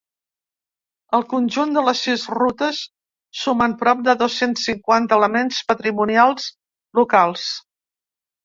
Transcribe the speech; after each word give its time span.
El 1.17 1.25
conjunt 1.33 1.75
de 1.75 1.83
les 1.87 2.01
sis 2.07 2.23
rutes 2.35 2.79
sumen 3.41 3.75
prop 3.83 4.01
de 4.09 4.15
dos-cents 4.23 4.65
cinquanta 4.71 5.21
elements 5.21 5.61
patrimonials 5.73 6.49
locals. 7.03 7.49